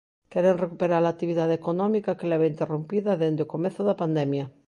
Queren 0.31 0.61
recuperar 0.63 1.01
a 1.03 1.11
actividade 1.15 1.53
económica 1.61 2.17
que 2.17 2.29
leva 2.31 2.49
interrompida 2.53 3.19
dende 3.21 3.41
o 3.45 3.51
comezo 3.53 3.81
da 3.85 3.99
pandemia. 4.01 4.45